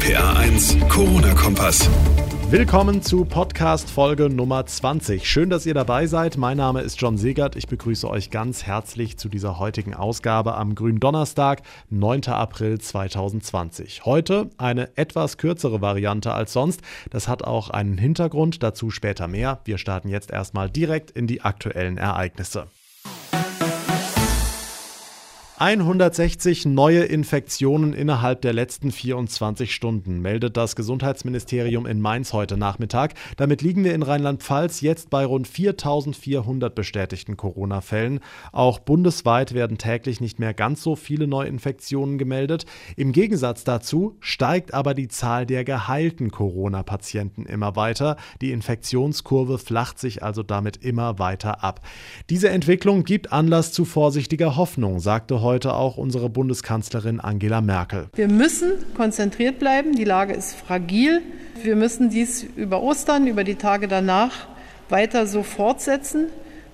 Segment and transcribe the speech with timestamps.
[0.00, 1.90] RPA 1, Corona-Kompass.
[2.48, 5.28] Willkommen zu Podcast Folge Nummer 20.
[5.28, 6.38] Schön, dass ihr dabei seid.
[6.38, 7.54] Mein Name ist John Segert.
[7.54, 11.60] Ich begrüße euch ganz herzlich zu dieser heutigen Ausgabe am grünen Donnerstag,
[11.90, 12.28] 9.
[12.28, 14.06] April 2020.
[14.06, 16.80] Heute eine etwas kürzere Variante als sonst.
[17.10, 19.60] Das hat auch einen Hintergrund, dazu später mehr.
[19.64, 22.68] Wir starten jetzt erstmal direkt in die aktuellen Ereignisse.
[25.60, 33.12] 160 neue Infektionen innerhalb der letzten 24 Stunden, meldet das Gesundheitsministerium in Mainz heute Nachmittag.
[33.36, 38.20] Damit liegen wir in Rheinland-Pfalz jetzt bei rund 4400 bestätigten Corona-Fällen.
[38.52, 42.64] Auch bundesweit werden täglich nicht mehr ganz so viele Neuinfektionen gemeldet.
[42.96, 48.16] Im Gegensatz dazu steigt aber die Zahl der geheilten Corona-Patienten immer weiter.
[48.40, 51.86] Die Infektionskurve flacht sich also damit immer weiter ab.
[52.30, 58.06] Diese Entwicklung gibt Anlass zu vorsichtiger Hoffnung, sagte heute heute auch unsere Bundeskanzlerin Angela Merkel.
[58.14, 59.96] Wir müssen konzentriert bleiben.
[59.96, 61.22] Die Lage ist fragil.
[61.64, 64.46] Wir müssen dies über Ostern, über die Tage danach
[64.90, 66.26] weiter so fortsetzen,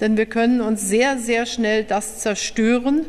[0.00, 3.06] denn wir können uns sehr, sehr schnell das zerstören,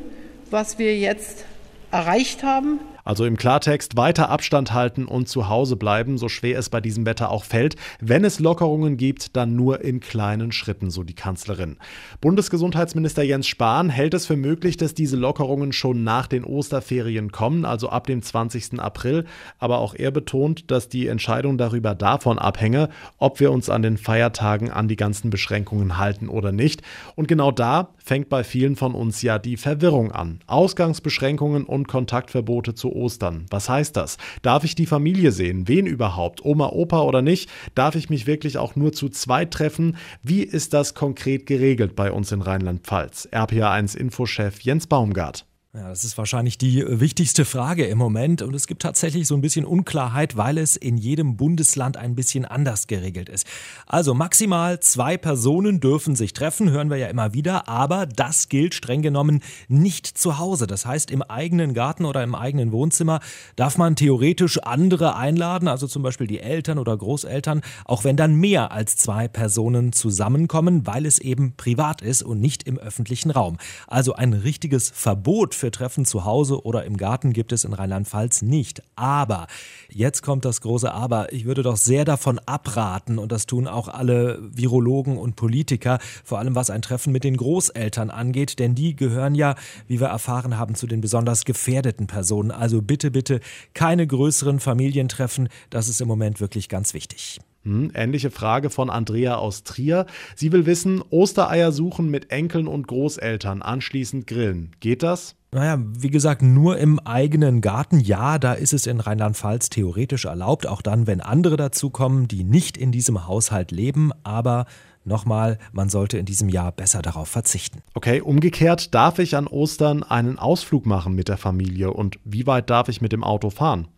[0.49, 1.45] was wir jetzt
[1.91, 2.79] erreicht haben.
[3.11, 7.05] Also im Klartext weiter Abstand halten und zu Hause bleiben, so schwer es bei diesem
[7.05, 7.75] Wetter auch fällt.
[7.99, 11.75] Wenn es Lockerungen gibt, dann nur in kleinen Schritten, so die Kanzlerin.
[12.21, 17.65] Bundesgesundheitsminister Jens Spahn hält es für möglich, dass diese Lockerungen schon nach den Osterferien kommen,
[17.65, 18.79] also ab dem 20.
[18.79, 19.25] April.
[19.59, 23.97] Aber auch er betont, dass die Entscheidung darüber davon abhänge, ob wir uns an den
[23.97, 26.81] Feiertagen an die ganzen Beschränkungen halten oder nicht.
[27.17, 30.39] Und genau da fängt bei vielen von uns ja die Verwirrung an.
[30.47, 33.45] Ausgangsbeschränkungen und Kontaktverbote zu Ostern.
[33.49, 34.17] Was heißt das?
[34.41, 35.67] Darf ich die Familie sehen?
[35.67, 36.43] Wen überhaupt?
[36.45, 37.49] Oma, Opa oder nicht?
[37.75, 39.97] Darf ich mich wirklich auch nur zu zweit treffen?
[40.23, 43.29] Wie ist das konkret geregelt bei uns in Rheinland-Pfalz?
[43.31, 45.45] RPA1 Infochef Jens Baumgart.
[45.73, 49.39] Ja, das ist wahrscheinlich die wichtigste Frage im Moment und es gibt tatsächlich so ein
[49.39, 53.47] bisschen Unklarheit, weil es in jedem Bundesland ein bisschen anders geregelt ist.
[53.87, 58.73] Also maximal zwei Personen dürfen sich treffen, hören wir ja immer wieder, aber das gilt
[58.73, 59.39] streng genommen
[59.69, 60.67] nicht zu Hause.
[60.67, 63.21] Das heißt, im eigenen Garten oder im eigenen Wohnzimmer
[63.55, 68.35] darf man theoretisch andere einladen, also zum Beispiel die Eltern oder Großeltern, auch wenn dann
[68.35, 73.55] mehr als zwei Personen zusammenkommen, weil es eben privat ist und nicht im öffentlichen Raum.
[73.87, 78.41] Also ein richtiges Verbot für Treffen zu Hause oder im Garten gibt es in Rheinland-Pfalz
[78.41, 78.83] nicht.
[78.95, 79.47] Aber,
[79.89, 83.87] jetzt kommt das große Aber, ich würde doch sehr davon abraten, und das tun auch
[83.87, 88.95] alle Virologen und Politiker, vor allem was ein Treffen mit den Großeltern angeht, denn die
[88.95, 89.55] gehören ja,
[89.87, 92.51] wie wir erfahren haben, zu den besonders gefährdeten Personen.
[92.51, 93.39] Also bitte, bitte
[93.73, 97.39] keine größeren Familientreffen, das ist im Moment wirklich ganz wichtig.
[97.63, 100.05] Hm, ähnliche Frage von Andrea aus Trier.
[100.35, 104.71] Sie will wissen, Ostereier suchen mit Enkeln und Großeltern, anschließend grillen.
[104.79, 105.35] Geht das?
[105.53, 107.99] Naja, wie gesagt, nur im eigenen Garten.
[107.99, 112.77] Ja, da ist es in Rheinland-Pfalz theoretisch erlaubt, auch dann, wenn andere dazukommen, die nicht
[112.77, 114.11] in diesem Haushalt leben.
[114.23, 114.65] Aber
[115.03, 117.81] nochmal, man sollte in diesem Jahr besser darauf verzichten.
[117.93, 122.69] Okay, umgekehrt, darf ich an Ostern einen Ausflug machen mit der Familie und wie weit
[122.69, 123.89] darf ich mit dem Auto fahren?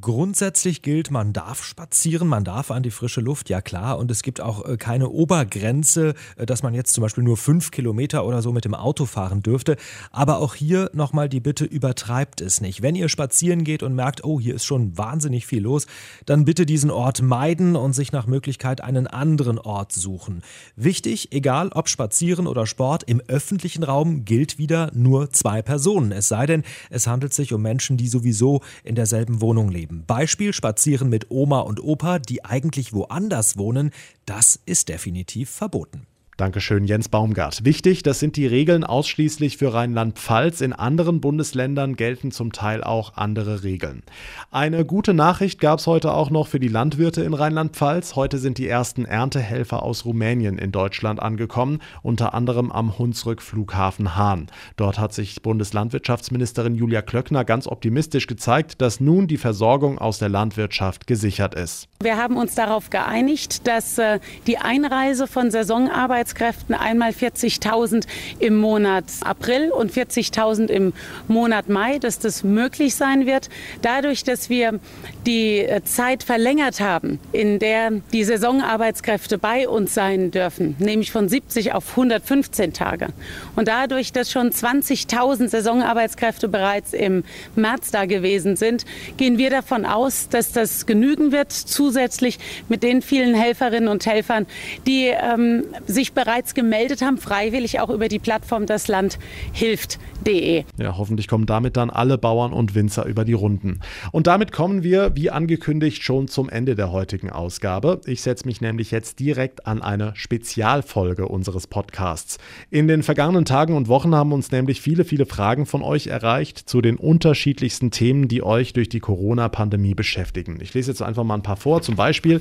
[0.00, 3.98] Grundsätzlich gilt, man darf spazieren, man darf an die frische Luft, ja klar.
[3.98, 7.70] Und es gibt auch äh, keine Obergrenze, äh, dass man jetzt zum Beispiel nur fünf
[7.70, 9.76] Kilometer oder so mit dem Auto fahren dürfte.
[10.10, 12.82] Aber auch hier nochmal die Bitte, übertreibt es nicht.
[12.82, 15.86] Wenn ihr spazieren geht und merkt, oh, hier ist schon wahnsinnig viel los,
[16.24, 20.42] dann bitte diesen Ort meiden und sich nach Möglichkeit einen anderen Ort suchen.
[20.74, 26.10] Wichtig, egal ob spazieren oder Sport, im öffentlichen Raum gilt wieder nur zwei Personen.
[26.10, 30.04] Es sei denn, es handelt sich um Menschen, die sowieso in derselben Wohnung leben leben.
[30.06, 33.90] Beispiel Spazieren mit Oma und Opa, die eigentlich woanders wohnen,
[34.24, 36.06] das ist definitiv verboten.
[36.36, 37.64] Dankeschön, Jens Baumgart.
[37.64, 40.60] Wichtig, das sind die Regeln ausschließlich für Rheinland-Pfalz.
[40.60, 44.02] In anderen Bundesländern gelten zum Teil auch andere Regeln.
[44.50, 48.16] Eine gute Nachricht gab es heute auch noch für die Landwirte in Rheinland-Pfalz.
[48.16, 54.48] Heute sind die ersten Erntehelfer aus Rumänien in Deutschland angekommen, unter anderem am Hunsrück-Flughafen Hahn.
[54.76, 60.28] Dort hat sich Bundeslandwirtschaftsministerin Julia Klöckner ganz optimistisch gezeigt, dass nun die Versorgung aus der
[60.28, 61.88] Landwirtschaft gesichert ist.
[62.02, 68.04] Wir haben uns darauf geeinigt, dass äh, die Einreise von Saisonarbeit Arbeitskräften einmal 40.000
[68.40, 70.92] im Monat April und 40.000 im
[71.28, 73.48] Monat Mai, dass das möglich sein wird.
[73.80, 74.80] Dadurch, dass wir
[75.24, 81.28] die äh, Zeit verlängert haben, in der die Saisonarbeitskräfte bei uns sein dürfen, nämlich von
[81.28, 83.08] 70 auf 115 Tage.
[83.54, 87.22] Und dadurch, dass schon 20.000 Saisonarbeitskräfte bereits im
[87.54, 88.84] März da gewesen sind,
[89.16, 94.46] gehen wir davon aus, dass das genügen wird, zusätzlich mit den vielen Helferinnen und Helfern,
[94.88, 99.20] die ähm, sich bereits gemeldet haben, freiwillig auch über die Plattform das Land
[99.52, 100.64] hilft.de.
[100.78, 103.80] Ja, hoffentlich kommen damit dann alle Bauern und Winzer über die Runden.
[104.10, 108.00] Und damit kommen wir, wie angekündigt, schon zum Ende der heutigen Ausgabe.
[108.06, 112.38] Ich setze mich nämlich jetzt direkt an eine Spezialfolge unseres Podcasts.
[112.70, 116.58] In den vergangenen Tagen und Wochen haben uns nämlich viele, viele Fragen von euch erreicht
[116.58, 120.58] zu den unterschiedlichsten Themen, die euch durch die Corona-Pandemie beschäftigen.
[120.62, 121.82] Ich lese jetzt einfach mal ein paar vor.
[121.82, 122.40] Zum Beispiel,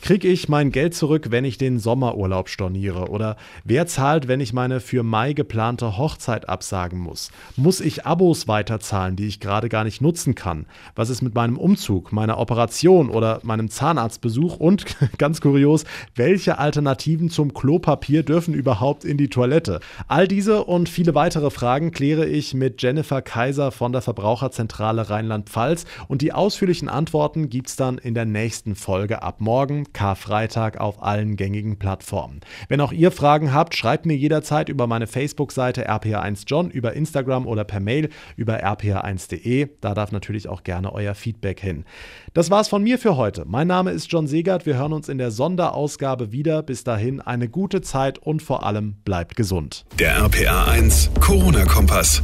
[0.00, 3.10] kriege ich mein Geld zurück, wenn ich den Sommerurlaub storniere?
[3.16, 7.30] Oder wer zahlt, wenn ich meine für Mai geplante Hochzeit absagen muss?
[7.56, 10.66] Muss ich Abos weiterzahlen, die ich gerade gar nicht nutzen kann?
[10.94, 14.58] Was ist mit meinem Umzug, meiner Operation oder meinem Zahnarztbesuch?
[14.58, 14.84] Und
[15.18, 15.84] ganz kurios,
[16.14, 19.80] welche Alternativen zum Klopapier dürfen überhaupt in die Toilette?
[20.08, 25.86] All diese und viele weitere Fragen kläre ich mit Jennifer Kaiser von der Verbraucherzentrale Rheinland-Pfalz
[26.06, 31.02] und die ausführlichen Antworten gibt es dann in der nächsten Folge ab morgen, Karfreitag, auf
[31.02, 32.40] allen gängigen Plattformen.
[32.68, 37.64] Wenn auch ihr Fragen habt, schreibt mir jederzeit über meine Facebook-Seite rpa1john, über Instagram oder
[37.64, 39.68] per Mail über rpa1.de.
[39.80, 41.84] Da darf natürlich auch gerne euer Feedback hin.
[42.34, 43.44] Das war's von mir für heute.
[43.46, 44.66] Mein Name ist John Segert.
[44.66, 46.62] Wir hören uns in der Sonderausgabe wieder.
[46.62, 49.84] Bis dahin eine gute Zeit und vor allem bleibt gesund.
[49.98, 52.22] Der RPA1 Corona-Kompass.